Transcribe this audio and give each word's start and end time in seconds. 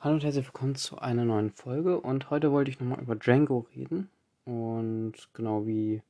Hallo 0.00 0.14
und 0.14 0.22
herzlich 0.22 0.46
willkommen 0.46 0.76
zu 0.76 0.98
einer 0.98 1.24
neuen 1.24 1.50
Folge. 1.50 2.00
Und 2.00 2.30
heute 2.30 2.52
wollte 2.52 2.70
ich 2.70 2.78
nochmal 2.78 3.00
über 3.00 3.16
Django 3.16 3.66
reden. 3.74 4.08
Und 4.44 5.14
genau 5.32 5.66
wie 5.66 6.02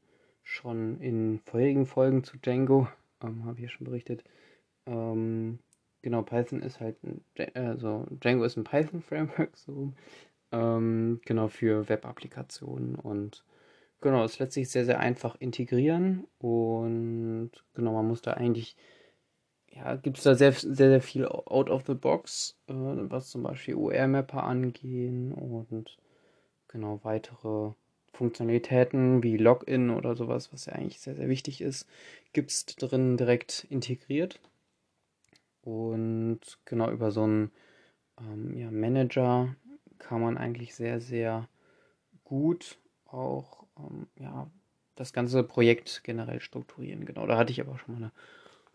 schon 0.43 1.01
in 1.01 1.41
vorherigen 1.47 1.87
Folgen 1.87 2.23
zu 2.23 2.37
Django, 2.37 2.87
ähm, 3.23 3.47
habe 3.47 3.57
ich 3.57 3.63
ja 3.63 3.69
schon 3.71 3.87
berichtet, 3.87 4.25
ähm, 4.85 5.59
genau, 6.03 6.21
Python 6.21 6.61
ist 6.61 6.81
halt, 6.81 6.97
ein, 7.03 7.25
also 7.55 8.07
Django 8.11 8.45
ist 8.45 8.59
ein 8.59 8.65
Python-Framework, 8.65 9.57
so, 9.57 9.95
ähm, 10.53 11.23
genau, 11.25 11.49
für 11.49 11.89
Web-Applikationen 11.89 12.95
und 12.95 13.43
genau, 14.03 14.23
es 14.23 14.39
lässt 14.39 14.53
sich 14.53 14.69
sehr, 14.69 14.85
sehr 14.85 15.01
einfach 15.01 15.35
integrieren. 15.41 16.27
Und 16.39 17.53
genau, 17.73 17.95
man 17.95 18.07
muss 18.07 18.21
da 18.21 18.35
eigentlich 18.35 18.77
ja, 19.73 19.97
gibt 19.97 20.19
es 20.19 20.25
da 20.25 20.35
sehr, 20.35 20.53
sehr, 20.53 20.75
sehr 20.75 21.03
viel 21.03 21.27
out 21.27 21.71
of 21.71 21.85
the 21.87 21.95
box, 21.95 22.57
äh, 22.69 22.73
was 22.75 23.31
zum 23.31 23.43
Beispiel 23.43 23.75
OR-Mapper 23.75 24.43
angehen 24.43 25.33
und 25.33 25.99
genau 26.69 27.01
weitere 27.03 27.73
Funktionalitäten 28.13 29.23
wie 29.23 29.37
Login 29.37 29.91
oder 29.91 30.17
sowas, 30.17 30.53
was 30.53 30.67
ja 30.67 30.73
eigentlich 30.73 31.01
sehr, 31.01 31.15
sehr 31.15 31.29
wichtig 31.29 31.61
ist, 31.61 31.87
gibt 32.33 32.51
es 32.51 32.67
drin 32.67 33.17
direkt 33.17 33.67
integriert. 33.71 34.41
Und 35.63 36.41
genau 36.65 36.91
über 36.91 37.11
so 37.11 37.25
einen 37.25 37.53
ähm, 38.21 38.57
ja, 38.57 38.71
Manager 38.71 39.55
kann 39.99 40.21
man 40.21 40.39
eigentlich 40.39 40.75
sehr, 40.75 41.01
sehr 41.01 41.49
gut 42.25 42.79
auch 43.07 43.67
ähm, 43.79 44.07
ja, 44.17 44.51
das 44.97 45.13
ganze 45.13 45.43
Projekt 45.45 46.03
generell 46.05 46.41
strukturieren. 46.41 47.05
Genau, 47.05 47.27
da 47.27 47.37
hatte 47.37 47.53
ich 47.53 47.61
aber 47.61 47.79
schon 47.79 47.95
mal 47.95 48.03
eine 48.03 48.13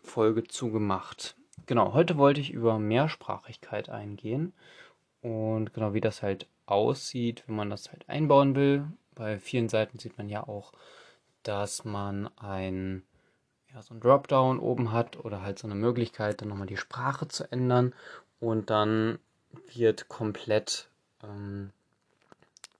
Folge 0.04 0.44
zugemacht. 0.44 1.36
Genau, 1.66 1.94
heute 1.94 2.16
wollte 2.18 2.40
ich 2.40 2.52
über 2.52 2.78
Mehrsprachigkeit 2.78 3.88
eingehen 3.88 4.52
und 5.22 5.72
genau 5.72 5.94
wie 5.94 6.00
das 6.00 6.22
halt 6.22 6.46
aussieht, 6.66 7.44
wenn 7.46 7.56
man 7.56 7.70
das 7.70 7.90
halt 7.90 8.08
einbauen 8.08 8.54
will. 8.54 8.86
Bei 9.14 9.38
vielen 9.38 9.68
Seiten 9.68 9.98
sieht 9.98 10.18
man 10.18 10.28
ja 10.28 10.46
auch, 10.46 10.72
dass 11.42 11.84
man 11.84 12.28
ein 12.38 13.02
ja, 13.72 13.82
so 13.82 13.94
ein 13.94 14.00
Dropdown 14.00 14.60
oben 14.60 14.92
hat 14.92 15.24
oder 15.24 15.42
halt 15.42 15.58
so 15.58 15.66
eine 15.66 15.74
Möglichkeit, 15.74 16.40
dann 16.40 16.48
nochmal 16.48 16.66
die 16.66 16.76
Sprache 16.76 17.26
zu 17.26 17.50
ändern 17.50 17.92
und 18.38 18.70
dann 18.70 19.18
wird 19.74 20.08
komplett 20.08 20.88
ähm, 21.22 21.70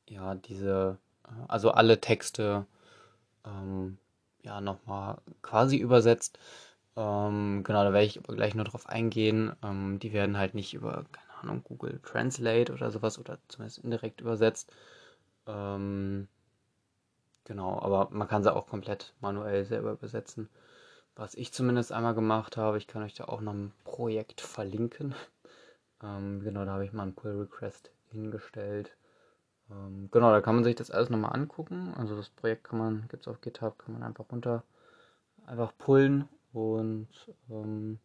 ja 0.09 0.35
diese 0.35 0.99
äh, 1.25 1.29
also 1.49 1.71
alle 1.71 2.01
Texte 2.01 2.67
ähm, 3.45 3.99
ja 4.43 4.61
nochmal 4.61 5.19
quasi 5.43 5.77
übersetzt 5.77 6.39
ähm, 6.97 7.63
genau, 7.65 7.85
da 7.85 7.93
werde 7.93 8.07
ich 8.07 8.19
aber 8.19 8.35
gleich 8.35 8.55
nur 8.55 8.65
drauf 8.65 8.89
eingehen. 8.89 9.53
Ähm, 9.63 9.99
die 10.01 10.13
werden 10.13 10.37
halt 10.39 10.55
nicht 10.55 10.75
über, 10.75 11.05
keine 11.13 11.39
Ahnung, 11.43 11.65
Google 11.65 12.01
Translate 12.03 12.73
oder 12.73 12.91
sowas 12.91 13.19
oder 13.19 13.39
zumindest 13.49 13.79
indirekt 13.79 14.21
übersetzt. 14.21 14.73
Ähm, 15.47 16.29
genau, 17.45 17.79
aber 17.81 18.09
man 18.11 18.29
kann 18.29 18.43
sie 18.43 18.55
auch 18.55 18.67
komplett 18.67 19.15
manuell 19.21 19.65
selber 19.65 19.93
übersetzen. 19.93 20.49
Was 21.17 21.35
ich 21.35 21.53
zumindest 21.53 21.93
einmal 21.93 22.15
gemacht 22.15 22.57
habe, 22.57 22.79
ich 22.79 22.87
kann 22.89 23.03
euch 23.03 23.15
da 23.15 23.25
auch 23.27 23.41
noch 23.41 23.55
ein 23.55 23.73
Projekt 23.85 24.41
verlinken. 24.41 25.15
Ähm, 26.03 26.41
genau, 26.43 26.65
da 26.67 26.73
habe 26.73 26.85
ich 26.85 26.93
mal 26.93 27.05
einen 27.05 27.15
Pull 27.15 27.41
Request 27.41 27.91
hingestellt. 28.11 28.97
Ähm, 29.71 30.09
genau, 30.13 30.31
da 30.33 30.41
kann 30.41 30.57
man 30.57 30.65
sich 30.65 30.77
das 30.77 30.91
alles 30.91 31.11
nochmal 31.11 31.35
angucken. 31.35 31.95
Also 31.97 32.17
das 32.17 32.31
Projekt 32.31 32.65
kann 32.65 32.79
man, 32.79 33.09
gibt 33.09 33.23
es 33.25 33.29
auf 33.29 33.41
GitHub, 33.41 33.79
kann 33.79 33.95
man 33.95 34.03
einfach 34.03 34.27
runter, 34.31 34.65
einfach 35.47 35.73
pullen 35.79 36.29
und 36.55 37.09
ähm, 37.51 37.99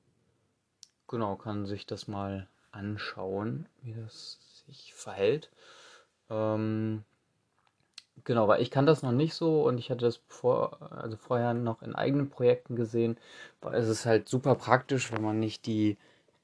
genau, 1.07 1.35
kann 1.35 1.65
sich 1.65 1.85
das 1.85 2.07
mal 2.07 2.47
anschauen, 2.71 3.67
wie 3.81 3.93
das 3.93 4.39
sich 4.67 4.93
verhält. 4.93 5.49
Ähm, 6.29 7.03
genau, 8.23 8.47
weil 8.47 8.61
ich 8.61 8.71
kann 8.71 8.85
das 8.85 9.03
noch 9.03 9.11
nicht 9.11 9.33
so 9.33 9.67
und 9.67 9.77
ich 9.77 9.89
hatte 9.91 10.05
das 10.05 10.21
vor, 10.27 10.91
also 10.91 11.15
vorher 11.15 11.53
noch 11.53 11.81
in 11.81 11.95
eigenen 11.95 12.29
Projekten 12.29 12.75
gesehen, 12.75 13.17
weil 13.61 13.75
es 13.75 13.87
ist 13.87 14.05
halt 14.05 14.27
super 14.27 14.55
praktisch, 14.55 15.11
wenn 15.11 15.21
man 15.21 15.39
nicht 15.39 15.65
die 15.65 15.97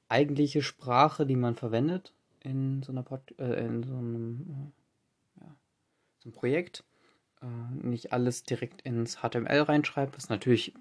eigentliche 0.08 0.62
Sprache, 0.62 1.26
die 1.26 1.36
man 1.36 1.56
verwendet 1.56 2.12
in 2.40 2.82
so 2.82 2.92
einer 2.92 3.02
Pod 3.02 3.20
äh, 3.38 3.66
in 3.66 3.82
so 3.82 3.96
einem, 3.96 4.72
äh, 5.38 5.40
ja, 5.40 5.56
so 6.20 6.28
einem 6.28 6.32
Projekt, 6.32 6.84
äh, 7.42 7.86
nicht 7.86 8.12
alles 8.12 8.44
direkt 8.44 8.82
ins 8.82 9.16
HTML 9.16 9.62
reinschreibt, 9.62 10.16
was 10.16 10.28
natürlich 10.28 10.74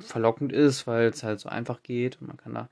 verlockend 0.00 0.52
ist, 0.52 0.86
weil 0.86 1.08
es 1.08 1.22
halt 1.22 1.40
so 1.40 1.48
einfach 1.48 1.82
geht. 1.82 2.20
Und 2.20 2.28
man 2.28 2.36
kann 2.36 2.54
da, 2.54 2.68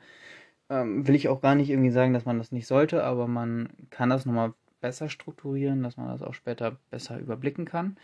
ähm, 0.70 1.06
will 1.06 1.14
ich 1.14 1.28
auch 1.28 1.40
gar 1.40 1.54
nicht 1.54 1.70
irgendwie 1.70 1.90
sagen, 1.90 2.12
dass 2.12 2.24
man 2.24 2.38
das 2.38 2.52
nicht 2.52 2.66
sollte, 2.66 3.04
aber 3.04 3.26
man 3.28 3.68
kann 3.90 4.10
das 4.10 4.26
nochmal 4.26 4.54
besser 4.80 5.08
strukturieren, 5.08 5.82
dass 5.82 5.96
man 5.96 6.08
das 6.08 6.22
auch 6.22 6.34
später 6.34 6.76
besser 6.90 7.18
überblicken 7.18 7.64
kann. 7.64 7.96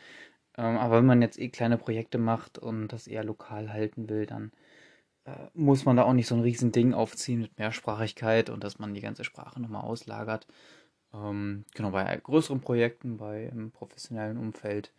Ähm, 0.56 0.78
aber 0.78 0.98
wenn 0.98 1.06
man 1.06 1.22
jetzt 1.22 1.38
eh 1.38 1.48
kleine 1.48 1.78
Projekte 1.78 2.18
macht 2.18 2.58
und 2.58 2.88
das 2.88 3.06
eher 3.06 3.24
lokal 3.24 3.72
halten 3.72 4.08
will, 4.08 4.26
dann 4.26 4.52
äh, 5.24 5.30
muss 5.54 5.84
man 5.84 5.96
da 5.96 6.04
auch 6.04 6.12
nicht 6.12 6.26
so 6.26 6.34
ein 6.34 6.40
riesen 6.42 6.72
Ding 6.72 6.94
aufziehen 6.94 7.40
mit 7.40 7.58
Mehrsprachigkeit 7.58 8.50
und 8.50 8.64
dass 8.64 8.78
man 8.78 8.94
die 8.94 9.00
ganze 9.00 9.24
Sprache 9.24 9.60
nochmal 9.60 9.82
auslagert. 9.82 10.46
Ähm, 11.14 11.64
genau, 11.74 11.90
bei 11.90 12.16
größeren 12.16 12.60
Projekten, 12.60 13.16
bei 13.16 13.46
im 13.46 13.70
professionellen 13.72 14.38
Umfeld, 14.38 14.92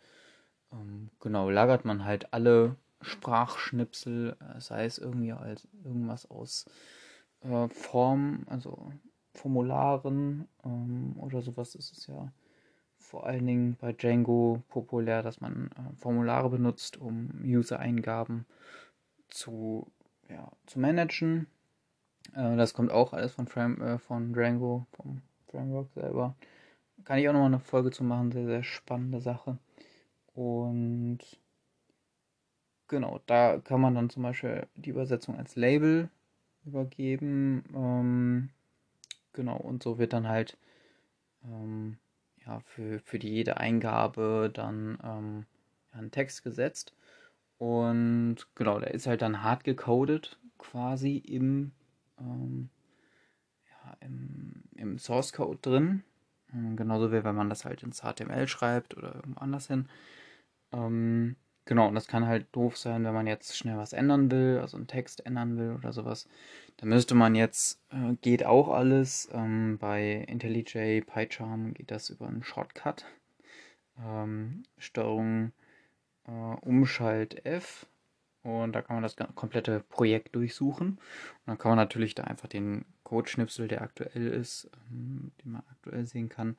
ähm, 0.72 1.10
genau, 1.20 1.50
lagert 1.50 1.84
man 1.84 2.04
halt 2.04 2.32
alle 2.32 2.76
Sprachschnipsel, 3.02 4.36
äh, 4.40 4.60
sei 4.60 4.84
es 4.84 4.98
irgendwie 4.98 5.32
als 5.32 5.68
irgendwas 5.84 6.30
aus 6.30 6.66
äh, 7.42 7.68
Form, 7.68 8.44
also 8.46 8.92
Formularen 9.34 10.48
ähm, 10.64 11.14
oder 11.18 11.42
sowas 11.42 11.74
ist 11.74 11.96
es 11.96 12.06
ja 12.06 12.32
vor 13.02 13.26
allen 13.26 13.46
Dingen 13.46 13.76
bei 13.78 13.92
Django 13.92 14.62
populär, 14.68 15.22
dass 15.22 15.40
man 15.40 15.70
äh, 15.72 15.96
Formulare 15.96 16.48
benutzt, 16.48 16.96
um 16.96 17.30
User-Eingaben 17.44 18.46
zu, 19.28 19.90
ja, 20.28 20.50
zu 20.66 20.80
managen. 20.80 21.46
Äh, 22.34 22.56
das 22.56 22.72
kommt 22.72 22.90
auch 22.90 23.12
alles 23.12 23.32
von, 23.32 23.48
Frame, 23.48 23.80
äh, 23.82 23.98
von 23.98 24.32
Django, 24.32 24.86
vom 24.92 25.20
Framework 25.48 25.90
selber. 25.92 26.36
Kann 27.04 27.18
ich 27.18 27.28
auch 27.28 27.32
nochmal 27.32 27.48
eine 27.48 27.60
Folge 27.60 27.90
zu 27.90 28.04
machen, 28.04 28.32
sehr, 28.32 28.46
sehr 28.46 28.62
spannende 28.62 29.20
Sache. 29.20 29.58
Und 30.34 31.18
Genau, 32.92 33.20
da 33.24 33.56
kann 33.58 33.80
man 33.80 33.94
dann 33.94 34.10
zum 34.10 34.22
Beispiel 34.22 34.66
die 34.76 34.90
Übersetzung 34.90 35.38
als 35.38 35.56
Label 35.56 36.10
übergeben. 36.66 37.64
Ähm, 37.74 38.50
genau, 39.32 39.56
und 39.56 39.82
so 39.82 39.98
wird 39.98 40.12
dann 40.12 40.28
halt 40.28 40.58
ähm, 41.44 41.98
ja, 42.46 42.60
für, 42.60 43.00
für 43.00 43.18
die 43.18 43.30
jede 43.30 43.58
Eingabe 43.58 44.50
dann 44.54 44.98
ähm, 45.04 45.46
ja, 45.94 46.00
ein 46.00 46.10
Text 46.10 46.44
gesetzt. 46.44 46.94
Und 47.58 48.46
genau, 48.56 48.80
der 48.80 48.92
ist 48.94 49.06
halt 49.06 49.22
dann 49.22 49.42
hart 49.42 49.64
gecodet 49.64 50.38
quasi 50.58 51.16
im, 51.18 51.72
ähm, 52.20 52.70
ja, 53.70 53.96
im, 54.00 54.62
im 54.76 54.98
Source 54.98 55.32
Code 55.32 55.58
drin. 55.62 56.04
Ähm, 56.52 56.76
genauso 56.76 57.12
wie 57.12 57.24
wenn 57.24 57.36
man 57.36 57.48
das 57.50 57.64
halt 57.64 57.82
ins 57.82 58.02
HTML 58.02 58.48
schreibt 58.48 58.96
oder 58.96 59.14
irgendwo 59.16 59.40
anders 59.40 59.68
hin. 59.68 59.88
Ähm, 60.72 61.36
Genau, 61.64 61.86
und 61.88 61.94
das 61.94 62.08
kann 62.08 62.26
halt 62.26 62.46
doof 62.52 62.76
sein, 62.76 63.04
wenn 63.04 63.14
man 63.14 63.28
jetzt 63.28 63.56
schnell 63.56 63.76
was 63.76 63.92
ändern 63.92 64.30
will, 64.32 64.58
also 64.60 64.76
einen 64.76 64.88
Text 64.88 65.24
ändern 65.24 65.56
will 65.56 65.72
oder 65.76 65.92
sowas. 65.92 66.28
Da 66.78 66.86
müsste 66.86 67.14
man 67.14 67.36
jetzt, 67.36 67.80
äh, 67.90 68.14
geht 68.20 68.44
auch 68.44 68.68
alles. 68.68 69.28
Ähm, 69.32 69.78
bei 69.78 70.24
IntelliJ, 70.26 71.02
PyCharm 71.02 71.74
geht 71.74 71.92
das 71.92 72.10
über 72.10 72.26
einen 72.26 72.42
Shortcut. 72.42 73.04
Ähm, 74.04 74.64
Steuerung 74.78 75.52
äh, 76.26 76.30
Umschalt 76.30 77.46
F. 77.46 77.86
Und 78.42 78.72
da 78.72 78.82
kann 78.82 78.96
man 78.96 79.04
das 79.04 79.14
komplette 79.36 79.80
Projekt 79.88 80.34
durchsuchen. 80.34 80.88
Und 80.88 80.98
dann 81.46 81.58
kann 81.58 81.70
man 81.70 81.78
natürlich 81.78 82.16
da 82.16 82.24
einfach 82.24 82.48
den 82.48 82.84
Codeschnipsel, 83.04 83.68
der 83.68 83.82
aktuell 83.82 84.26
ist, 84.26 84.68
ähm, 84.90 85.30
den 85.44 85.52
man 85.52 85.62
aktuell 85.70 86.04
sehen 86.06 86.28
kann, 86.28 86.56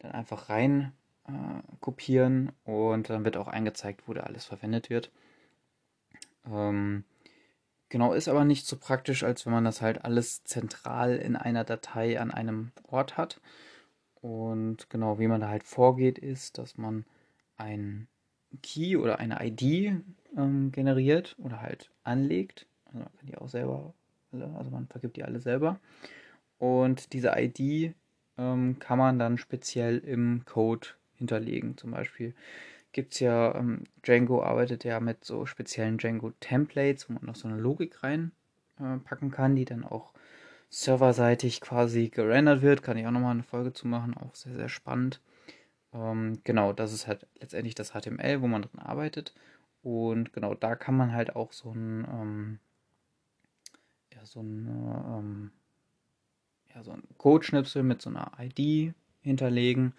dann 0.00 0.10
einfach 0.10 0.48
rein 0.48 0.92
äh, 1.30 1.76
kopieren 1.80 2.52
und 2.64 3.10
dann 3.10 3.24
wird 3.24 3.36
auch 3.36 3.48
eingezeigt, 3.48 4.02
wo 4.06 4.14
da 4.14 4.22
alles 4.22 4.44
verwendet 4.44 4.90
wird. 4.90 5.10
Ähm, 6.46 7.04
genau, 7.88 8.12
ist 8.12 8.28
aber 8.28 8.44
nicht 8.44 8.66
so 8.66 8.76
praktisch, 8.76 9.22
als 9.22 9.46
wenn 9.46 9.52
man 9.52 9.64
das 9.64 9.80
halt 9.82 10.04
alles 10.04 10.44
zentral 10.44 11.16
in 11.16 11.36
einer 11.36 11.64
Datei 11.64 12.20
an 12.20 12.30
einem 12.30 12.72
Ort 12.88 13.16
hat. 13.16 13.40
Und 14.20 14.90
genau, 14.90 15.18
wie 15.18 15.28
man 15.28 15.40
da 15.40 15.48
halt 15.48 15.64
vorgeht, 15.64 16.18
ist, 16.18 16.58
dass 16.58 16.76
man 16.76 17.04
ein 17.56 18.08
Key 18.62 18.96
oder 18.96 19.18
eine 19.18 19.44
ID 19.44 20.02
ähm, 20.36 20.72
generiert 20.72 21.36
oder 21.38 21.60
halt 21.60 21.90
anlegt. 22.02 22.66
Also 22.86 22.98
man 22.98 23.16
kann 23.16 23.26
die 23.26 23.38
auch 23.38 23.48
selber, 23.48 23.94
also 24.32 24.70
man 24.70 24.88
vergibt 24.88 25.16
die 25.16 25.24
alle 25.24 25.40
selber. 25.40 25.78
Und 26.58 27.12
diese 27.12 27.32
ID 27.36 27.94
ähm, 28.36 28.78
kann 28.78 28.98
man 28.98 29.18
dann 29.18 29.38
speziell 29.38 29.98
im 29.98 30.44
Code 30.44 30.88
hinterlegen. 31.20 31.76
Zum 31.76 31.92
Beispiel 31.92 32.34
gibt 32.92 33.14
es 33.14 33.20
ja, 33.20 33.54
ähm, 33.54 33.84
Django 34.02 34.42
arbeitet 34.42 34.84
ja 34.84 35.00
mit 35.00 35.24
so 35.24 35.46
speziellen 35.46 35.98
Django-Templates, 35.98 37.08
wo 37.08 37.14
man 37.14 37.24
noch 37.24 37.36
so 37.36 37.48
eine 37.48 37.58
Logik 37.58 38.02
reinpacken 38.02 39.28
äh, 39.28 39.32
kann, 39.32 39.54
die 39.54 39.64
dann 39.64 39.84
auch 39.84 40.12
serverseitig 40.68 41.60
quasi 41.60 42.08
gerendert 42.08 42.62
wird. 42.62 42.82
Kann 42.82 42.96
ich 42.96 43.06
auch 43.06 43.12
nochmal 43.12 43.32
eine 43.32 43.42
Folge 43.42 43.72
zu 43.72 43.86
machen, 43.86 44.16
auch 44.16 44.34
sehr, 44.34 44.54
sehr 44.54 44.68
spannend. 44.68 45.20
Ähm, 45.92 46.40
genau, 46.44 46.72
das 46.72 46.92
ist 46.92 47.06
halt 47.06 47.26
letztendlich 47.38 47.74
das 47.74 47.92
HTML, 47.92 48.42
wo 48.42 48.48
man 48.48 48.62
drin 48.62 48.80
arbeitet. 48.80 49.34
Und 49.82 50.32
genau, 50.32 50.54
da 50.54 50.74
kann 50.76 50.96
man 50.96 51.12
halt 51.12 51.36
auch 51.36 51.52
so 51.52 51.72
ein, 51.72 52.06
ähm, 52.12 52.58
ja, 54.12 54.24
so 54.24 54.40
ein, 54.40 54.66
ähm, 54.68 55.50
ja, 56.74 56.82
so 56.84 56.92
ein 56.92 57.02
Codeschnipsel 57.18 57.82
mit 57.82 58.02
so 58.02 58.10
einer 58.10 58.32
ID 58.38 58.94
hinterlegen. 59.22 59.94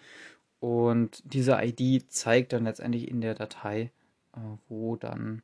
Und 0.62 1.24
diese 1.24 1.58
ID 1.60 2.08
zeigt 2.08 2.52
dann 2.52 2.62
letztendlich 2.62 3.08
in 3.08 3.20
der 3.20 3.34
Datei, 3.34 3.90
äh, 4.32 4.38
wo 4.68 4.94
dann 4.94 5.42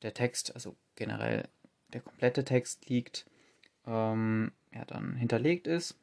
der 0.00 0.14
Text, 0.14 0.54
also 0.54 0.74
generell 0.96 1.46
der 1.92 2.00
komplette 2.00 2.44
Text 2.44 2.88
liegt, 2.88 3.26
ähm, 3.86 4.52
ja, 4.72 4.86
dann 4.86 5.16
hinterlegt 5.16 5.66
ist. 5.66 5.98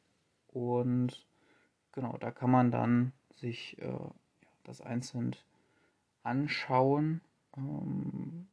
Und 0.54 1.26
genau, 1.92 2.18
da 2.20 2.30
kann 2.30 2.52
man 2.52 2.70
dann 2.70 3.14
sich 3.34 3.82
äh, 3.82 3.98
das 4.64 4.80
einzeln 4.80 5.36
anschauen, 6.22 7.22
ähm, 7.58 8.46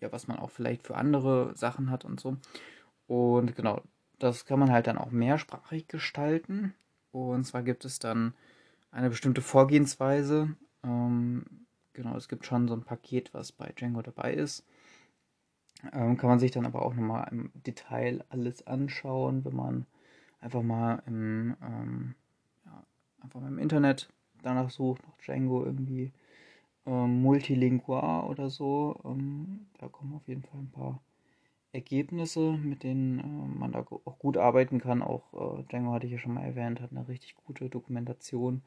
ja, 0.00 0.12
was 0.12 0.28
man 0.28 0.38
auch 0.38 0.50
vielleicht 0.50 0.86
für 0.86 0.96
andere 0.96 1.56
Sachen 1.56 1.90
hat 1.90 2.04
und 2.04 2.20
so. 2.20 2.36
Und 3.06 3.56
genau, 3.56 3.80
das 4.18 4.44
kann 4.44 4.58
man 4.58 4.70
halt 4.70 4.88
dann 4.88 4.98
auch 4.98 5.10
mehrsprachig 5.10 5.88
gestalten. 5.88 6.74
Und 7.12 7.44
zwar 7.44 7.62
gibt 7.62 7.86
es 7.86 7.98
dann 7.98 8.34
eine 8.90 9.10
bestimmte 9.10 9.42
Vorgehensweise. 9.42 10.56
Ähm, 10.82 11.44
genau, 11.92 12.16
es 12.16 12.28
gibt 12.28 12.46
schon 12.46 12.68
so 12.68 12.74
ein 12.74 12.84
Paket, 12.84 13.32
was 13.34 13.52
bei 13.52 13.72
Django 13.72 14.02
dabei 14.02 14.34
ist. 14.34 14.64
Ähm, 15.92 16.16
kann 16.16 16.30
man 16.30 16.38
sich 16.38 16.50
dann 16.50 16.66
aber 16.66 16.82
auch 16.82 16.94
nochmal 16.94 17.28
im 17.30 17.52
Detail 17.54 18.24
alles 18.30 18.66
anschauen, 18.66 19.44
wenn 19.44 19.54
man 19.54 19.86
einfach 20.40 20.62
mal 20.62 21.02
im, 21.06 21.56
ähm, 21.62 22.14
ja, 22.64 22.84
einfach 23.20 23.40
mal 23.40 23.48
im 23.48 23.58
Internet 23.58 24.12
danach 24.42 24.70
sucht, 24.70 25.06
nach 25.06 25.16
Django 25.18 25.64
irgendwie 25.64 26.12
ähm, 26.86 27.22
multilingual 27.22 28.24
oder 28.28 28.50
so. 28.50 29.00
Ähm, 29.04 29.66
da 29.78 29.88
kommen 29.88 30.14
auf 30.14 30.26
jeden 30.26 30.42
Fall 30.42 30.60
ein 30.60 30.70
paar 30.70 31.00
Ergebnisse, 31.72 32.52
mit 32.52 32.82
denen 32.82 33.18
äh, 33.18 33.58
man 33.58 33.72
da 33.72 33.80
auch 33.80 34.18
gut 34.18 34.36
arbeiten 34.36 34.80
kann. 34.80 35.02
Auch 35.02 35.58
äh, 35.58 35.62
Django 35.64 35.92
hatte 35.92 36.06
ich 36.06 36.12
ja 36.12 36.18
schon 36.18 36.34
mal 36.34 36.44
erwähnt, 36.44 36.80
hat 36.80 36.92
eine 36.92 37.06
richtig 37.08 37.34
gute 37.34 37.68
Dokumentation, 37.68 38.62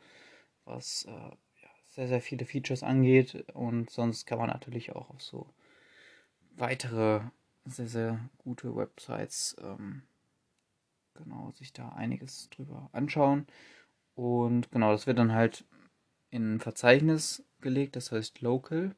was 0.66 1.06
äh, 1.06 1.12
ja, 1.12 1.70
sehr, 1.90 2.08
sehr 2.08 2.22
viele 2.22 2.46
Features 2.46 2.84
angeht. 2.84 3.46
Und 3.54 3.90
sonst 3.90 4.26
kann 4.26 4.40
man 4.40 4.50
natürlich 4.50 4.96
auch 4.96 5.10
auf 5.10 5.22
so 5.22 5.48
weitere 6.56 7.22
sehr, 7.66 7.88
sehr 7.88 8.20
gute 8.38 8.76
Websites 8.76 9.56
ähm, 9.62 10.04
genau 11.16 11.52
sich 11.52 11.74
da 11.74 11.90
einiges 11.90 12.50
drüber 12.50 12.90
anschauen. 12.92 13.48
Und 14.16 14.72
genau, 14.72 14.92
das 14.92 15.08
wird 15.08 15.20
dann 15.20 15.34
halt 15.34 15.66
in 16.30 16.56
ein 16.56 16.60
Verzeichnis 16.60 17.44
gelegt, 17.62 17.96
das 17.96 18.12
heißt 18.12 18.42
Local. 18.42 18.96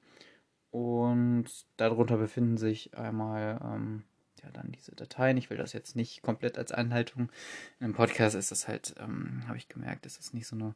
Und 0.73 1.45
darunter 1.77 2.17
befinden 2.17 2.57
sich 2.57 2.97
einmal 2.97 3.61
ähm, 3.63 4.05
ja 4.41 4.49
dann 4.49 4.71
diese 4.71 4.95
Dateien. 4.95 5.37
Ich 5.37 5.51
will 5.51 5.57
das 5.57 5.71
jetzt 5.71 5.95
nicht 5.95 6.23
komplett 6.23 6.57
als 6.57 6.71
Anleitung. 6.71 7.29
In 7.79 7.85
einem 7.85 7.93
Podcast 7.93 8.33
ist 8.33 8.49
das 8.49 8.67
halt, 8.67 8.95
ähm, 8.97 9.43
habe 9.47 9.57
ich 9.57 9.69
gemerkt, 9.69 10.07
ist 10.07 10.17
das 10.17 10.33
nicht 10.33 10.47
so 10.47 10.55
eine 10.55 10.73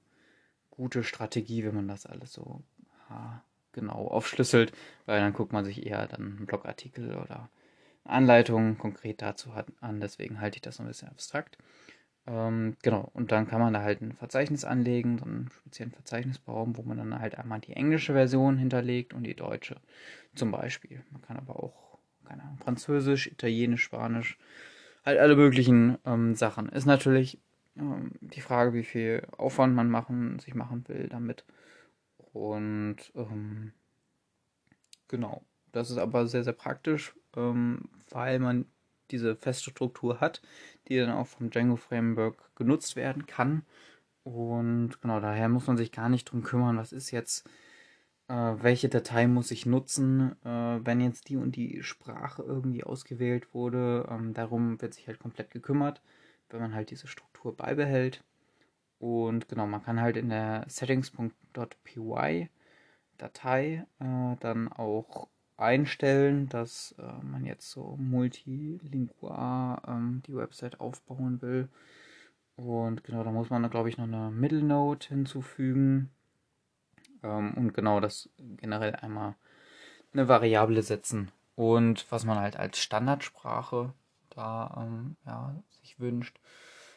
gute 0.70 1.04
Strategie, 1.04 1.66
wenn 1.66 1.74
man 1.74 1.88
das 1.88 2.06
alles 2.06 2.32
so 2.32 2.62
ha, 3.10 3.44
genau 3.72 4.08
aufschlüsselt, 4.08 4.72
weil 5.08 5.20
dann 5.20 5.34
guckt 5.34 5.52
man 5.52 5.66
sich 5.66 5.84
eher 5.84 6.06
dann 6.06 6.38
einen 6.38 6.46
Blogartikel 6.46 7.16
oder 7.16 7.50
eine 8.04 8.18
Anleitung 8.18 8.78
konkret 8.78 9.24
dazu 9.24 9.50
an. 9.82 10.00
Deswegen 10.00 10.40
halte 10.40 10.58
ich 10.58 10.62
das 10.62 10.76
so 10.76 10.84
ein 10.84 10.88
bisschen 10.88 11.10
abstrakt. 11.10 11.58
Ähm, 12.28 12.76
genau, 12.84 13.10
und 13.14 13.32
dann 13.32 13.48
kann 13.48 13.62
man 13.62 13.74
da 13.74 13.82
halt 13.82 14.02
ein 14.02 14.12
Verzeichnis 14.12 14.66
anlegen, 14.66 15.18
so 15.18 15.26
einen 15.26 15.50
speziellen 15.50 15.94
Verzeichnisbaum, 15.94 16.78
wo 16.78 16.84
man 16.84 16.98
dann 16.98 17.20
halt 17.20 17.38
einmal 17.38 17.62
die 17.62 17.74
englische 17.74 18.14
Version 18.14 18.58
hinterlegt 18.58 19.14
und 19.14 19.24
die 19.24 19.36
deutsche 19.36 19.78
zum 20.36 20.52
Beispiel. 20.52 21.04
Man 21.12 21.22
kann 21.22 21.38
aber 21.38 21.56
auch, 21.56 22.00
keine 22.26 22.44
Ahnung, 22.44 22.58
Französisch, 22.58 23.28
Italienisch, 23.28 23.84
Spanisch, 23.84 24.38
halt 25.06 25.20
alle 25.20 25.38
möglichen 25.38 25.98
ähm, 26.06 26.36
Sachen. 26.36 26.68
Ist 26.68 26.86
natürlich 26.86 27.40
ähm, 27.78 28.12
die 28.20 28.42
Frage, 28.42 28.74
wie 28.74 28.84
viel 28.84 29.26
Aufwand 29.38 29.74
man 29.74 29.90
machen, 29.90 30.40
sich 30.40 30.54
machen 30.54 30.84
will 30.90 31.08
damit. 31.08 31.46
Und 32.34 32.98
ähm, 33.16 33.72
genau, 35.08 35.44
das 35.72 35.92
ist 35.92 35.98
aber 35.98 36.28
sehr, 36.28 36.44
sehr 36.44 36.54
praktisch, 36.54 37.16
ähm, 37.38 37.90
weil 38.10 38.40
man 38.40 38.66
diese 39.12 39.36
feste 39.36 39.70
Struktur 39.72 40.20
hat, 40.20 40.42
die 40.88 40.98
dann 40.98 41.12
auch 41.12 41.28
vom 41.28 41.50
Django 41.50 41.76
Framework 41.76 42.56
genutzt 42.56 42.96
werden 42.96 43.26
kann. 43.26 43.64
Und 44.24 45.02
genau, 45.02 45.20
daher 45.20 45.50
muss 45.50 45.68
man 45.68 45.78
sich 45.78 45.92
gar 45.92 46.10
nicht 46.10 46.26
drum 46.26 46.44
kümmern, 46.44 46.78
was 46.78 46.92
ist 46.92 47.12
jetzt, 47.12 47.48
äh, 48.28 48.34
welche 48.34 48.90
Datei 48.90 49.28
muss 49.28 49.52
ich 49.52 49.66
nutzen, 49.66 50.36
äh, 50.44 50.80
wenn 50.86 51.02
jetzt 51.02 51.30
die 51.30 51.38
und 51.38 51.56
die 51.56 51.84
Sprache 51.84 52.44
irgendwie 52.44 52.84
ausgewählt 52.84 53.54
wurde. 53.54 54.08
Ähm, 54.12 54.34
darum 54.34 54.82
wird 54.82 54.94
sich 54.94 55.08
halt 55.08 55.20
komplett 55.20 55.52
gekümmert, 55.52 56.02
wenn 56.50 56.62
man 56.62 56.76
halt 56.76 56.92
diese 56.92 57.08
Struktur 57.08 57.56
beibehält. 57.56 58.24
Und 59.00 59.48
genau, 59.48 59.68
man 59.68 59.84
kann 59.84 60.02
halt 60.02 60.18
in 60.18 60.30
der 60.30 60.66
settings.py 60.68 62.50
Datei 63.18 63.86
äh, 64.00 64.36
dann 64.40 64.68
auch 64.72 65.30
einstellen, 65.58 66.50
dass 66.50 66.96
äh, 67.00 67.24
man 67.24 67.46
jetzt 67.46 67.70
so 67.72 67.96
multilingual 67.98 69.82
ähm, 69.88 70.22
die 70.28 70.36
Website 70.36 70.80
aufbauen 70.80 71.42
will. 71.42 71.68
Und 72.56 73.04
genau, 73.04 73.24
da 73.24 73.32
muss 73.32 73.50
man, 73.50 73.70
glaube 73.70 73.90
ich, 73.90 73.98
noch 73.98 74.06
eine 74.06 74.32
Middle 74.32 74.64
Note 74.64 75.10
hinzufügen. 75.10 76.12
Ähm, 77.24 77.54
und 77.56 77.74
genau 77.74 78.00
das 78.00 78.30
generell 78.40 78.96
einmal 78.96 79.36
eine 80.14 80.28
Variable 80.28 80.82
setzen. 80.84 81.32
Und 81.56 82.10
was 82.12 82.24
man 82.26 82.38
halt 82.38 82.58
als 82.58 82.80
Standardsprache 82.80 83.94
da 84.30 84.74
ähm, 84.78 85.18
ja, 85.26 85.56
sich 85.82 86.00
wünscht. 86.00 86.40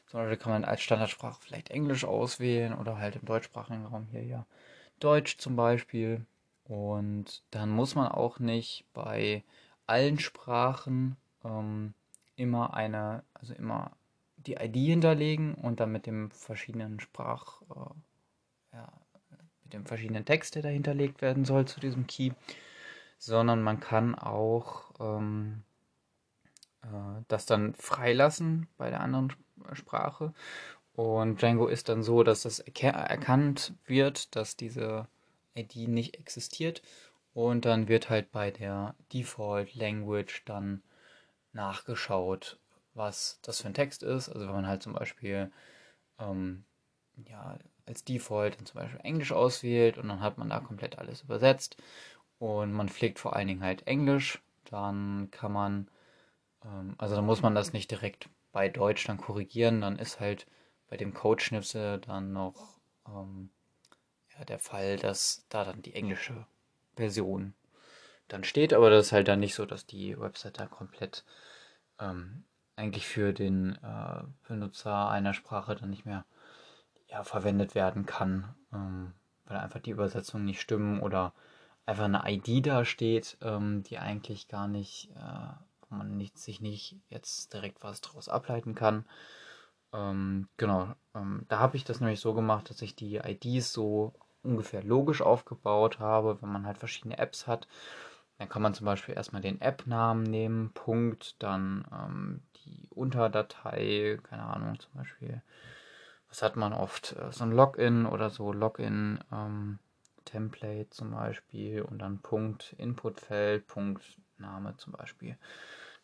Zum 0.06 0.20
Beispiel 0.20 0.36
kann 0.36 0.52
man 0.52 0.64
als 0.64 0.82
Standardsprache 0.82 1.40
vielleicht 1.40 1.70
Englisch 1.70 2.04
auswählen 2.04 2.74
oder 2.74 2.98
halt 2.98 3.16
im 3.16 3.24
deutschsprachigen 3.24 3.86
Raum 3.86 4.06
hier 4.10 4.24
ja 4.24 4.46
Deutsch 4.98 5.38
zum 5.38 5.56
Beispiel. 5.56 6.26
Und 6.70 7.42
dann 7.50 7.68
muss 7.68 7.96
man 7.96 8.12
auch 8.12 8.38
nicht 8.38 8.84
bei 8.92 9.42
allen 9.88 10.20
Sprachen 10.20 11.16
ähm, 11.44 11.94
immer 12.36 12.74
eine, 12.74 13.24
also 13.34 13.54
immer 13.54 13.90
die 14.36 14.54
ID 14.54 14.76
hinterlegen 14.76 15.54
und 15.54 15.80
dann 15.80 15.90
mit 15.90 16.06
dem 16.06 16.30
verschiedenen 16.30 17.00
Sprach, 17.00 17.62
äh, 17.62 18.76
ja, 18.76 18.92
mit 19.64 19.72
dem 19.72 19.84
verschiedenen 19.84 20.24
Text, 20.24 20.54
der 20.54 20.62
dahinterlegt 20.62 21.22
werden 21.22 21.44
soll 21.44 21.66
zu 21.66 21.80
diesem 21.80 22.06
Key, 22.06 22.30
sondern 23.18 23.62
man 23.62 23.80
kann 23.80 24.14
auch 24.14 24.92
ähm, 25.00 25.64
äh, 26.82 27.22
das 27.26 27.46
dann 27.46 27.74
freilassen 27.74 28.68
bei 28.78 28.90
der 28.90 29.00
anderen 29.00 29.32
Sprache. 29.72 30.32
Und 30.94 31.42
Django 31.42 31.66
ist 31.66 31.88
dann 31.88 32.04
so, 32.04 32.22
dass 32.22 32.42
das 32.42 32.60
erkannt 32.60 33.74
wird, 33.86 34.36
dass 34.36 34.56
diese 34.56 35.08
ID 35.54 35.88
nicht 35.88 36.16
existiert. 36.18 36.82
Und 37.32 37.64
dann 37.64 37.88
wird 37.88 38.10
halt 38.10 38.32
bei 38.32 38.50
der 38.50 38.94
Default 39.12 39.74
Language 39.74 40.42
dann 40.46 40.82
nachgeschaut, 41.52 42.58
was 42.94 43.38
das 43.42 43.60
für 43.60 43.68
ein 43.68 43.74
Text 43.74 44.02
ist. 44.02 44.28
Also 44.28 44.46
wenn 44.46 44.54
man 44.54 44.66
halt 44.66 44.82
zum 44.82 44.94
Beispiel 44.94 45.50
ähm, 46.18 46.64
ja, 47.28 47.58
als 47.86 48.04
Default 48.04 48.56
zum 48.66 48.80
Beispiel 48.80 49.00
Englisch 49.02 49.32
auswählt 49.32 49.98
und 49.98 50.08
dann 50.08 50.20
hat 50.20 50.38
man 50.38 50.48
da 50.50 50.60
komplett 50.60 50.98
alles 50.98 51.22
übersetzt 51.22 51.76
und 52.38 52.72
man 52.72 52.88
pflegt 52.88 53.18
vor 53.18 53.36
allen 53.36 53.48
Dingen 53.48 53.64
halt 53.64 53.86
Englisch, 53.86 54.42
dann 54.64 55.30
kann 55.30 55.52
man, 55.52 55.90
ähm, 56.64 56.94
also 56.98 57.16
dann 57.16 57.26
muss 57.26 57.42
man 57.42 57.54
das 57.54 57.72
nicht 57.72 57.90
direkt 57.90 58.28
bei 58.52 58.68
Deutsch 58.68 59.06
dann 59.06 59.18
korrigieren, 59.18 59.80
dann 59.80 59.98
ist 59.98 60.20
halt 60.20 60.46
bei 60.88 60.96
dem 60.96 61.14
Code-Schnipsel 61.14 61.98
dann 61.98 62.32
noch 62.32 62.80
ähm, 63.06 63.50
der 64.44 64.58
Fall, 64.58 64.96
dass 64.96 65.44
da 65.48 65.64
dann 65.64 65.82
die 65.82 65.94
englische 65.94 66.46
Version 66.96 67.54
dann 68.28 68.44
steht, 68.44 68.72
aber 68.72 68.90
das 68.90 69.06
ist 69.06 69.12
halt 69.12 69.28
dann 69.28 69.40
nicht 69.40 69.54
so, 69.54 69.66
dass 69.66 69.86
die 69.86 70.18
Website 70.18 70.60
da 70.60 70.66
komplett 70.66 71.24
ähm, 71.98 72.44
eigentlich 72.76 73.06
für 73.06 73.32
den 73.32 73.76
äh, 73.82 74.22
Benutzer 74.48 75.08
einer 75.10 75.34
Sprache 75.34 75.74
dann 75.74 75.90
nicht 75.90 76.06
mehr 76.06 76.24
ja, 77.08 77.24
verwendet 77.24 77.74
werden 77.74 78.06
kann, 78.06 78.54
ähm, 78.72 79.12
weil 79.46 79.58
einfach 79.58 79.80
die 79.80 79.90
Übersetzungen 79.90 80.44
nicht 80.44 80.60
stimmen 80.60 81.00
oder 81.00 81.32
einfach 81.86 82.04
eine 82.04 82.22
ID 82.26 82.66
da 82.66 82.84
steht, 82.84 83.36
ähm, 83.42 83.82
die 83.82 83.98
eigentlich 83.98 84.48
gar 84.48 84.68
nicht, 84.68 85.10
äh, 85.16 85.52
wo 85.88 85.96
man 85.96 86.16
nicht, 86.16 86.38
sich 86.38 86.60
nicht 86.60 86.96
jetzt 87.08 87.52
direkt 87.52 87.82
was 87.82 88.00
draus 88.00 88.28
ableiten 88.28 88.74
kann. 88.74 89.04
Ähm, 89.92 90.48
genau, 90.56 90.94
ähm, 91.14 91.46
da 91.48 91.58
habe 91.58 91.76
ich 91.76 91.84
das 91.84 92.00
nämlich 92.00 92.20
so 92.20 92.32
gemacht, 92.32 92.70
dass 92.70 92.80
ich 92.80 92.94
die 92.94 93.16
IDs 93.16 93.72
so 93.72 94.14
ungefähr 94.42 94.82
logisch 94.82 95.22
aufgebaut 95.22 95.98
habe, 95.98 96.40
wenn 96.40 96.52
man 96.52 96.66
halt 96.66 96.78
verschiedene 96.78 97.18
Apps 97.18 97.46
hat. 97.46 97.68
Dann 98.38 98.48
kann 98.48 98.62
man 98.62 98.74
zum 98.74 98.86
Beispiel 98.86 99.14
erstmal 99.14 99.42
den 99.42 99.60
App-Namen 99.60 100.22
nehmen, 100.22 100.72
Punkt, 100.72 101.42
dann 101.42 101.84
ähm, 101.92 102.42
die 102.64 102.88
Unterdatei, 102.90 104.18
keine 104.22 104.44
Ahnung, 104.44 104.78
zum 104.80 104.92
Beispiel, 104.94 105.42
was 106.28 106.42
hat 106.42 106.56
man 106.56 106.72
oft? 106.72 107.12
Äh, 107.12 107.32
so 107.32 107.44
ein 107.44 107.52
Login 107.52 108.06
oder 108.06 108.30
so, 108.30 108.52
Login, 108.52 109.18
ähm, 109.30 109.78
Template 110.24 110.90
zum 110.90 111.10
Beispiel 111.10 111.82
und 111.82 111.98
dann 111.98 112.20
Punkt 112.20 112.74
Inputfeld, 112.78 113.66
Punkt 113.66 114.02
Name 114.38 114.76
zum 114.76 114.92
Beispiel. 114.94 115.36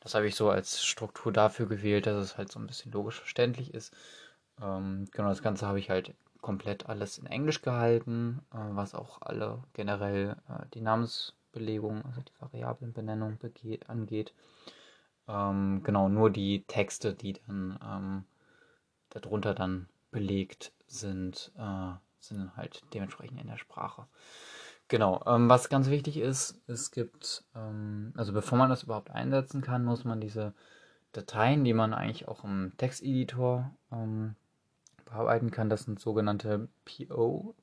Das 0.00 0.14
habe 0.14 0.26
ich 0.26 0.34
so 0.34 0.50
als 0.50 0.84
Struktur 0.84 1.32
dafür 1.32 1.66
gewählt, 1.66 2.06
dass 2.06 2.22
es 2.22 2.38
halt 2.38 2.52
so 2.52 2.58
ein 2.60 2.66
bisschen 2.66 2.92
logisch 2.92 3.18
verständlich 3.18 3.72
ist. 3.72 3.94
Ähm, 4.60 5.06
genau, 5.12 5.28
das 5.28 5.42
Ganze 5.42 5.66
habe 5.66 5.78
ich 5.78 5.90
halt 5.90 6.14
komplett 6.40 6.88
alles 6.88 7.18
in 7.18 7.26
Englisch 7.26 7.62
gehalten, 7.62 8.40
äh, 8.52 8.56
was 8.70 8.94
auch 8.94 9.22
alle 9.22 9.62
generell 9.72 10.36
äh, 10.48 10.66
die 10.74 10.80
Namensbelegung, 10.80 12.04
also 12.04 12.20
die 12.20 12.40
Variablenbenennung 12.40 13.38
angeht. 13.86 14.32
Ähm, 15.28 15.82
genau, 15.82 16.08
nur 16.08 16.30
die 16.30 16.64
Texte, 16.66 17.14
die 17.14 17.34
dann 17.34 17.78
ähm, 17.82 18.24
darunter 19.10 19.54
dann 19.54 19.88
belegt 20.10 20.72
sind, 20.86 21.52
äh, 21.58 21.92
sind 22.20 22.56
halt 22.56 22.82
dementsprechend 22.94 23.40
in 23.40 23.48
der 23.48 23.58
Sprache. 23.58 24.06
Genau, 24.88 25.22
ähm, 25.26 25.48
was 25.48 25.68
ganz 25.68 25.90
wichtig 25.90 26.16
ist, 26.16 26.60
es 26.68 26.92
gibt, 26.92 27.44
ähm, 27.56 28.12
also 28.16 28.32
bevor 28.32 28.56
man 28.56 28.70
das 28.70 28.84
überhaupt 28.84 29.10
einsetzen 29.10 29.60
kann, 29.60 29.84
muss 29.84 30.04
man 30.04 30.20
diese 30.20 30.54
Dateien, 31.12 31.64
die 31.64 31.74
man 31.74 31.92
eigentlich 31.92 32.28
auch 32.28 32.44
im 32.44 32.72
Texteditor 32.76 33.72
ähm, 33.90 34.36
bearbeiten 35.06 35.50
kann, 35.50 35.70
das 35.70 35.84
sind 35.84 35.98
sogenannte 35.98 36.68
PO-Dateien. 36.84 37.54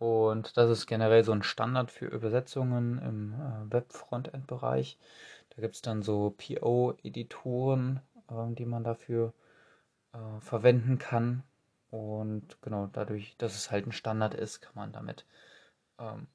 Äh, 0.00 0.04
und 0.04 0.56
das 0.56 0.68
ist 0.68 0.86
generell 0.86 1.22
so 1.22 1.30
ein 1.30 1.44
Standard 1.44 1.92
für 1.92 2.06
Übersetzungen 2.06 2.98
im 2.98 3.34
äh, 3.34 3.72
Web-Frontend-Bereich. 3.72 4.98
Da 5.50 5.62
gibt 5.62 5.76
es 5.76 5.82
dann 5.82 6.02
so 6.02 6.34
PO-Editoren, 6.36 8.00
äh, 8.28 8.54
die 8.54 8.64
man 8.66 8.82
dafür 8.82 9.32
äh, 10.12 10.40
verwenden 10.40 10.98
kann. 10.98 11.44
Und 11.90 12.60
genau, 12.62 12.88
dadurch, 12.92 13.36
dass 13.36 13.54
es 13.54 13.70
halt 13.70 13.86
ein 13.86 13.92
Standard 13.92 14.34
ist, 14.34 14.60
kann 14.60 14.72
man 14.74 14.92
damit 14.92 15.24
ähm, 15.98 16.26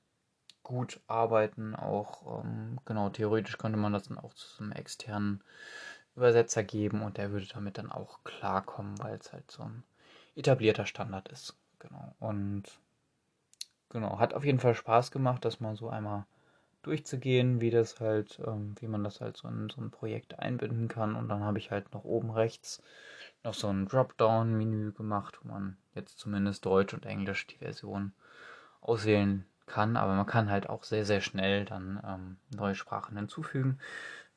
gut 0.63 1.01
arbeiten. 1.07 1.75
Auch 1.75 2.43
ähm, 2.43 2.79
genau, 2.85 3.09
theoretisch 3.09 3.57
könnte 3.57 3.77
man 3.77 3.93
das 3.93 4.03
dann 4.03 4.17
auch 4.17 4.33
zu 4.33 4.63
einem 4.63 4.71
externen 4.71 5.43
Übersetzer 6.17 6.63
geben 6.63 7.03
und 7.03 7.17
der 7.17 7.31
würde 7.31 7.47
damit 7.47 7.77
dann 7.77 7.91
auch 7.91 8.23
klarkommen, 8.23 8.97
weil 8.99 9.15
es 9.15 9.31
halt 9.31 9.49
so 9.49 9.63
ein 9.63 9.83
etablierter 10.35 10.85
Standard 10.85 11.29
ist. 11.29 11.55
Genau. 11.79 12.15
Und 12.19 12.63
genau, 13.89 14.19
hat 14.19 14.33
auf 14.33 14.43
jeden 14.43 14.59
Fall 14.59 14.75
Spaß 14.75 15.11
gemacht, 15.11 15.45
das 15.45 15.59
mal 15.59 15.75
so 15.75 15.89
einmal 15.89 16.25
durchzugehen, 16.81 17.61
wie 17.61 17.69
das 17.69 17.99
halt, 17.99 18.39
ähm, 18.45 18.75
wie 18.79 18.87
man 18.87 19.03
das 19.03 19.21
halt 19.21 19.37
so 19.37 19.47
in 19.47 19.69
so 19.69 19.81
ein 19.81 19.91
Projekt 19.91 20.39
einbinden 20.39 20.87
kann. 20.87 21.15
Und 21.15 21.29
dann 21.29 21.43
habe 21.43 21.59
ich 21.59 21.69
halt 21.69 21.93
noch 21.93 22.03
oben 22.03 22.31
rechts 22.31 22.81
noch 23.43 23.53
so 23.53 23.67
ein 23.67 23.87
Dropdown-Menü 23.87 24.93
gemacht, 24.93 25.39
wo 25.43 25.49
man 25.49 25.77
jetzt 25.93 26.17
zumindest 26.19 26.65
Deutsch 26.65 26.93
und 26.93 27.05
Englisch 27.05 27.45
die 27.47 27.57
Version 27.57 28.13
auswählen 28.81 29.45
kann. 29.65 29.97
Aber 29.97 30.15
man 30.15 30.25
kann 30.25 30.49
halt 30.49 30.69
auch 30.69 30.83
sehr, 30.83 31.05
sehr 31.05 31.21
schnell 31.21 31.65
dann 31.65 32.01
ähm, 32.05 32.37
neue 32.55 32.75
Sprachen 32.75 33.17
hinzufügen. 33.17 33.79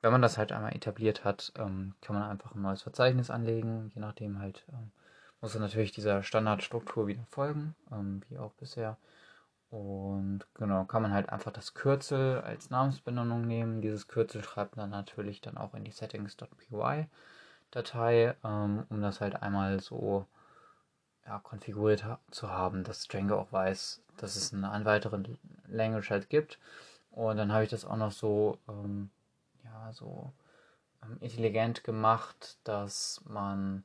Wenn 0.02 0.12
man 0.12 0.22
das 0.22 0.38
halt 0.38 0.52
einmal 0.52 0.74
etabliert 0.74 1.24
hat, 1.24 1.52
ähm, 1.58 1.94
kann 2.00 2.16
man 2.16 2.30
einfach 2.30 2.54
ein 2.54 2.62
neues 2.62 2.82
Verzeichnis 2.82 3.30
anlegen. 3.30 3.90
Je 3.94 4.00
nachdem 4.00 4.38
halt 4.38 4.64
ähm, 4.72 4.90
muss 5.40 5.54
er 5.54 5.60
natürlich 5.60 5.92
dieser 5.92 6.22
Standardstruktur 6.22 7.06
wieder 7.06 7.24
folgen, 7.30 7.74
ähm, 7.92 8.22
wie 8.28 8.38
auch 8.38 8.52
bisher. 8.52 8.96
Und 9.70 10.40
genau, 10.54 10.84
kann 10.84 11.02
man 11.02 11.12
halt 11.12 11.28
einfach 11.30 11.52
das 11.52 11.74
Kürzel 11.74 12.40
als 12.40 12.70
Namensbenennung 12.70 13.46
nehmen. 13.46 13.80
Dieses 13.82 14.08
Kürzel 14.08 14.42
schreibt 14.42 14.76
man 14.76 14.90
natürlich 14.90 15.40
dann 15.40 15.56
auch 15.56 15.74
in 15.74 15.84
die 15.84 15.92
settings.py 15.92 17.06
Datei, 17.70 18.34
ähm, 18.44 18.84
um 18.88 19.00
das 19.00 19.20
halt 19.20 19.42
einmal 19.42 19.80
so 19.80 20.26
ja, 21.24 21.38
konfiguriert 21.38 22.04
ha 22.04 22.18
zu 22.30 22.50
haben, 22.50 22.82
dass 22.82 23.06
Django 23.06 23.38
auch 23.38 23.52
weiß, 23.52 24.02
dass 24.16 24.34
es 24.34 24.52
eine 24.52 24.84
weitere 24.84 25.22
Language 25.68 26.10
halt 26.10 26.28
gibt. 26.28 26.58
Und 27.12 27.36
dann 27.36 27.52
habe 27.52 27.64
ich 27.64 27.70
das 27.70 27.84
auch 27.84 27.96
noch 27.96 28.12
so, 28.12 28.58
ähm, 28.68 29.10
ja, 29.70 29.92
so 29.92 30.32
ähm, 31.02 31.18
intelligent 31.20 31.84
gemacht, 31.84 32.58
dass 32.64 33.22
man 33.26 33.84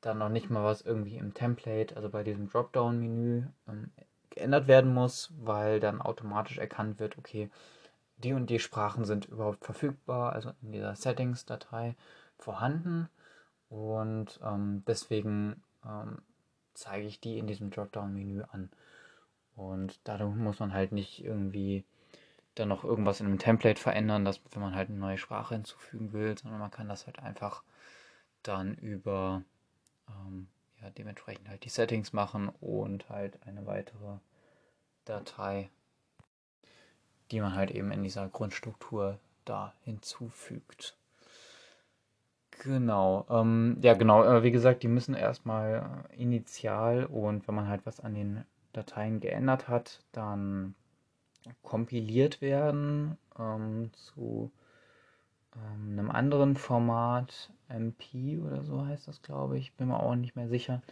dann 0.00 0.18
noch 0.18 0.28
nicht 0.28 0.50
mal 0.50 0.64
was 0.64 0.80
irgendwie 0.82 1.16
im 1.16 1.34
Template, 1.34 1.96
also 1.96 2.08
bei 2.08 2.22
diesem 2.22 2.48
Dropdown-Menü, 2.48 3.44
ähm, 3.68 3.90
geändert 4.30 4.68
werden 4.68 4.94
muss, 4.94 5.32
weil 5.38 5.80
dann 5.80 6.00
automatisch 6.00 6.58
erkannt 6.58 7.00
wird, 7.00 7.18
okay, 7.18 7.50
die 8.18 8.32
und 8.32 8.48
die 8.48 8.60
Sprachen 8.60 9.04
sind 9.04 9.26
überhaupt 9.26 9.64
verfügbar, 9.64 10.32
also 10.32 10.52
in 10.62 10.72
dieser 10.72 10.94
Settings-Datei 10.94 11.96
vorhanden 12.38 13.08
und 13.68 14.40
ähm, 14.42 14.84
deswegen 14.86 15.62
ähm, 15.84 16.22
zeige 16.74 17.06
ich 17.06 17.20
die 17.20 17.38
in 17.38 17.46
diesem 17.46 17.70
Dropdown-Menü 17.70 18.42
an. 18.52 18.70
Und 19.56 20.00
dadurch 20.04 20.34
muss 20.36 20.60
man 20.60 20.72
halt 20.72 20.92
nicht 20.92 21.22
irgendwie 21.24 21.84
dann 22.60 22.68
noch 22.68 22.84
irgendwas 22.84 23.20
in 23.20 23.26
einem 23.26 23.38
Template 23.38 23.80
verändern, 23.80 24.24
dass, 24.24 24.40
wenn 24.52 24.62
man 24.62 24.74
halt 24.74 24.88
eine 24.88 24.98
neue 24.98 25.18
Sprache 25.18 25.54
hinzufügen 25.54 26.12
will, 26.12 26.36
sondern 26.38 26.60
man 26.60 26.70
kann 26.70 26.88
das 26.88 27.06
halt 27.06 27.18
einfach 27.18 27.62
dann 28.42 28.74
über 28.74 29.42
ähm, 30.08 30.48
ja, 30.80 30.90
dementsprechend 30.90 31.48
halt 31.48 31.64
die 31.64 31.68
Settings 31.68 32.12
machen 32.12 32.50
und 32.60 33.08
halt 33.08 33.38
eine 33.46 33.66
weitere 33.66 34.18
Datei, 35.04 35.70
die 37.30 37.40
man 37.40 37.54
halt 37.54 37.70
eben 37.70 37.92
in 37.92 38.02
dieser 38.02 38.28
Grundstruktur 38.28 39.18
da 39.44 39.72
hinzufügt. 39.82 40.96
Genau, 42.62 43.26
ähm, 43.30 43.78
ja 43.80 43.94
genau, 43.94 44.22
äh, 44.22 44.42
wie 44.42 44.50
gesagt, 44.50 44.82
die 44.82 44.88
müssen 44.88 45.14
erstmal 45.14 46.04
initial 46.16 47.06
und 47.06 47.48
wenn 47.48 47.54
man 47.54 47.68
halt 47.68 47.86
was 47.86 48.00
an 48.00 48.14
den 48.14 48.44
Dateien 48.72 49.20
geändert 49.20 49.68
hat, 49.68 50.02
dann 50.12 50.74
kompiliert 51.62 52.40
werden 52.40 53.16
ähm, 53.38 53.90
zu 53.94 54.50
ähm, 55.56 55.98
einem 55.98 56.10
anderen 56.10 56.56
Format, 56.56 57.50
MP 57.68 58.38
oder 58.38 58.64
so 58.64 58.84
heißt 58.84 59.08
das, 59.08 59.22
glaube 59.22 59.58
ich, 59.58 59.72
bin 59.74 59.88
mir 59.88 60.00
auch 60.00 60.14
nicht 60.14 60.36
mehr 60.36 60.48
sicher. 60.48 60.82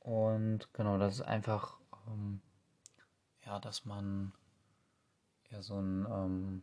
Und 0.00 0.68
genau, 0.72 0.98
das 0.98 1.14
ist 1.14 1.22
einfach, 1.22 1.78
ähm, 2.08 2.40
ja, 3.44 3.58
dass 3.60 3.84
man 3.84 4.32
ja 5.50 5.62
so 5.62 5.80
ein 5.80 6.06
ähm, 6.10 6.62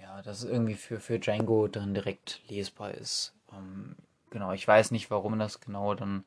ja, 0.00 0.22
dass 0.22 0.42
es 0.42 0.50
irgendwie 0.50 0.74
für, 0.74 1.00
für 1.00 1.18
Django 1.18 1.68
dann 1.68 1.94
direkt 1.94 2.40
lesbar 2.48 2.92
ist. 2.92 3.34
Ähm, 3.52 3.96
genau, 4.30 4.52
ich 4.52 4.66
weiß 4.66 4.90
nicht, 4.90 5.10
warum 5.10 5.38
das 5.38 5.60
genau 5.60 5.94
dann 5.94 6.24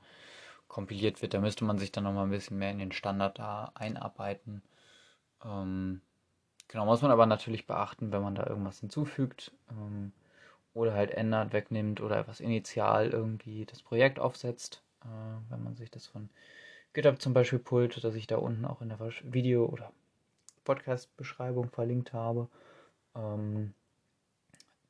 kompiliert 0.68 1.22
wird. 1.22 1.34
Da 1.34 1.40
müsste 1.40 1.66
man 1.66 1.78
sich 1.78 1.92
dann 1.92 2.04
nochmal 2.04 2.26
ein 2.26 2.32
bisschen 2.32 2.58
mehr 2.58 2.72
in 2.72 2.80
den 2.80 2.92
Standard 2.92 3.40
da 3.40 3.72
einarbeiten. 3.76 4.62
Ähm, 5.44 6.02
genau, 6.68 6.86
muss 6.86 7.02
man 7.02 7.12
aber 7.12 7.26
natürlich 7.26 7.68
beachten, 7.68 8.12
wenn 8.12 8.22
man 8.22 8.36
da 8.36 8.48
irgendwas 8.48 8.80
hinzufügt 8.80 9.52
ähm, 9.72 10.12
oder 10.74 10.94
halt 10.94 11.12
ändert, 11.12 11.54
wegnimmt 11.54 12.02
oder 12.02 12.18
etwas 12.18 12.40
initial 12.40 13.10
irgendwie 13.10 13.66
das 13.66 13.82
Projekt 13.82 14.20
aufsetzt. 14.20 14.84
Äh, 15.04 15.08
wenn 15.50 15.64
man 15.64 15.76
sich 15.76 15.92
das 15.92 16.08
von 16.08 16.30
GitHub 16.94 17.22
zum 17.22 17.34
Beispiel 17.34 17.60
pullt, 17.60 18.04
dass 18.04 18.16
ich 18.16 18.28
da 18.28 18.38
unten 18.38 18.66
auch 18.66 18.82
in 18.82 18.90
der 18.90 19.00
Video- 19.24 19.66
oder 19.66 19.92
Podcast-Beschreibung 20.64 21.70
verlinkt 21.70 22.14
habe 22.14 22.48
ähm, 23.16 23.74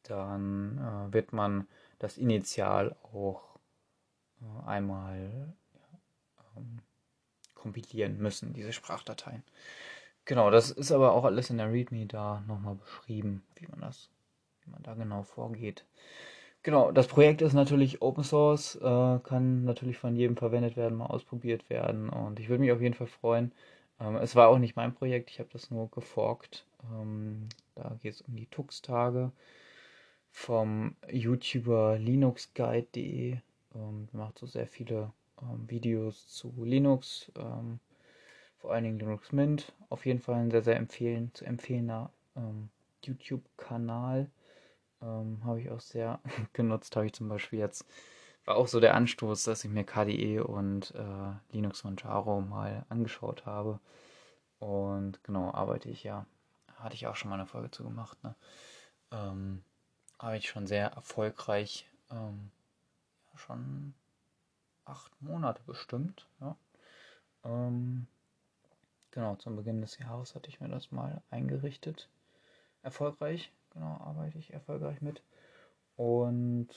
dann 0.04 0.78
äh, 0.78 1.14
wird 1.14 1.34
man 1.34 1.68
das 2.00 2.18
Initial 2.18 2.96
auch 3.04 3.60
äh, 4.42 4.68
einmal 4.68 5.54
ähm, 6.56 6.80
kompilieren 7.56 8.18
müssen, 8.18 8.54
diese 8.54 8.74
Sprachdateien. 8.74 9.44
Genau, 10.26 10.50
das 10.50 10.72
ist 10.72 10.92
aber 10.92 11.14
auch 11.14 11.26
alles 11.26 11.50
in 11.50 11.58
der 11.58 11.72
README 11.72 12.06
da 12.06 12.44
nochmal 12.48 12.76
beschrieben, 12.76 13.44
wie 13.56 13.68
man 13.68 13.82
das, 13.82 14.10
wie 14.64 14.72
man 14.72 14.84
da 14.84 14.94
genau 14.94 15.24
vorgeht. 15.24 15.86
Genau, 16.64 16.92
das 16.92 17.08
Projekt 17.08 17.42
ist 17.42 17.54
natürlich 17.54 18.02
Open 18.02 18.24
Source, 18.24 18.78
äh, 18.78 19.20
kann 19.24 19.66
natürlich 19.66 19.98
von 19.98 20.16
jedem 20.16 20.38
verwendet 20.38 20.78
werden, 20.78 20.98
mal 20.98 21.08
ausprobiert 21.08 21.70
werden 21.70 22.10
und 22.10 22.40
ich 22.40 22.48
würde 22.48 22.62
mich 22.62 22.72
auf 22.72 22.82
jeden 22.82 22.94
Fall 22.96 23.08
freuen. 23.08 23.52
Ähm, 24.00 24.16
es 24.16 24.36
war 24.36 24.48
auch 24.48 24.60
nicht 24.60 24.78
mein 24.78 24.94
Projekt, 24.94 25.30
ich 25.30 25.40
habe 25.40 25.50
das 25.52 25.72
nur 25.72 25.90
geforkt. 25.92 26.66
Ähm, 26.92 27.50
da 27.76 27.98
geht 28.02 28.14
es 28.14 28.22
um 28.22 28.36
die 28.38 28.46
Tux-Tage 28.48 29.32
vom 30.32 30.96
YouTuber 31.12 31.98
linuxguide.de. 31.98 33.38
Ähm, 33.76 34.08
macht 34.14 34.40
so 34.40 34.46
sehr 34.46 34.68
viele 34.68 35.12
ähm, 35.42 35.70
Videos 35.70 36.28
zu 36.28 36.54
Linux, 36.64 37.32
ähm, 37.38 37.80
vor 38.64 38.72
allen 38.72 38.86
Dingen 38.86 38.98
Linux 38.98 39.34
Mint. 39.34 39.74
Auf 39.90 40.06
jeden 40.06 40.22
Fall 40.22 40.36
ein 40.36 40.50
sehr, 40.50 40.64
sehr 40.64 40.78
empfehlen, 40.78 41.32
zu 41.34 41.44
empfehlender 41.44 42.12
ähm, 42.38 42.70
YouTube-Kanal. 43.04 44.32
Ähm, 45.02 45.42
habe 45.44 45.60
ich 45.60 45.70
auch 45.70 45.82
sehr 45.82 46.22
genutzt, 46.54 46.96
habe 46.96 47.06
ich 47.06 47.12
zum 47.12 47.28
Beispiel 47.28 47.60
jetzt. 47.60 47.86
War 48.46 48.56
auch 48.56 48.70
so 48.70 48.80
der 48.80 48.96
Anstoß, 48.96 49.44
dass 49.44 49.66
ich 49.66 49.70
mir 49.70 49.84
KDE 49.84 50.40
und 50.40 50.96
äh, 50.96 51.54
Linux 51.54 51.84
Manjaro 51.84 52.40
mal 52.40 52.86
angeschaut 52.88 53.46
habe. 53.46 53.82
Und 54.60 55.22
genau, 55.26 55.52
arbeite 55.52 55.90
ich 55.90 56.06
ja 56.06 56.26
hatte 56.78 56.96
ich 56.96 57.06
auch 57.08 57.16
schon 57.16 57.30
mal 57.30 57.36
eine 57.36 57.46
Folge 57.46 57.72
zu 57.72 57.84
gemacht, 57.84 58.22
ne? 58.24 58.36
ähm, 59.12 59.64
habe 60.20 60.38
ich 60.38 60.50
schon 60.50 60.68
sehr 60.68 60.88
erfolgreich, 60.88 61.90
ähm, 62.12 62.52
schon 63.36 63.94
acht 64.86 65.12
Monate 65.22 65.62
bestimmt. 65.66 66.28
Ja. 66.40 66.56
Ähm, 67.46 68.08
genau, 69.14 69.36
zum 69.36 69.56
Beginn 69.56 69.82
des 69.82 69.98
Jahres 70.00 70.36
hatte 70.36 70.50
ich 70.50 70.60
mir 70.60 70.70
das 70.70 70.92
mal 70.92 71.22
eingerichtet. 71.30 72.10
Erfolgreich, 72.82 73.52
genau, 73.72 73.98
arbeite 74.02 74.38
ich 74.38 74.54
erfolgreich 74.54 75.02
mit. 75.02 75.22
Und 75.96 76.68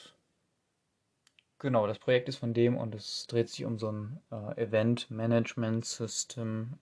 genau, 1.59 1.87
das 1.87 1.99
Projekt 1.99 2.29
ist 2.29 2.37
von 2.37 2.53
dem 2.53 2.77
und 2.77 2.95
es 2.95 3.27
dreht 3.27 3.49
sich 3.49 3.65
um 3.65 3.79
so 3.79 3.91
ein 3.91 4.19
äh, 4.31 4.63
Event 4.63 5.09
Management 5.09 5.85
System 5.85 6.77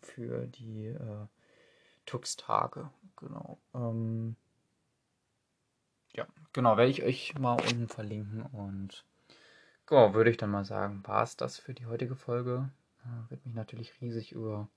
für 0.00 0.46
die 0.46 0.86
äh, 0.86 1.26
Tux-Tage. 2.06 2.90
Genau. 3.16 3.58
Ähm, 3.74 4.36
ja, 6.14 6.26
genau, 6.52 6.76
werde 6.76 6.90
ich 6.90 7.02
euch 7.02 7.36
mal 7.38 7.54
unten 7.54 7.88
verlinken 7.88 8.42
und 8.42 9.04
genau, 9.86 10.14
würde 10.14 10.30
ich 10.30 10.36
dann 10.36 10.50
mal 10.50 10.64
sagen, 10.64 11.02
war 11.06 11.24
es 11.24 11.36
das 11.36 11.58
für 11.58 11.74
die 11.74 11.86
heutige 11.86 12.14
Folge. 12.14 12.70
Äh, 13.04 13.30
würde 13.30 13.42
mich 13.44 13.54
natürlich 13.54 14.00
riesig 14.00 14.32
über 14.32 14.68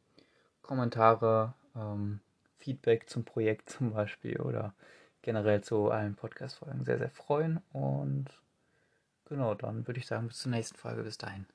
Kommentare, 0.61 1.53
ähm, 1.75 2.19
Feedback 2.57 3.09
zum 3.09 3.25
Projekt 3.25 3.69
zum 3.77 3.93
Beispiel 3.93 4.39
oder 4.39 4.73
generell 5.21 5.61
zu 5.61 5.89
allen 5.91 6.15
Podcast-Folgen 6.15 6.85
sehr, 6.85 6.97
sehr 6.97 7.09
freuen. 7.09 7.59
Und 7.71 8.27
genau, 9.25 9.55
dann 9.55 9.87
würde 9.87 9.99
ich 9.99 10.07
sagen, 10.07 10.27
bis 10.27 10.37
zur 10.39 10.51
nächsten 10.51 10.77
Folge. 10.77 11.03
Bis 11.03 11.17
dahin. 11.17 11.45